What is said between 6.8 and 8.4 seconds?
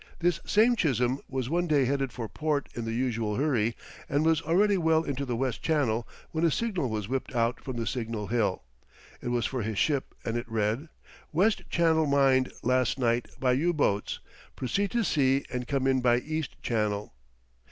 was whipped out from the signal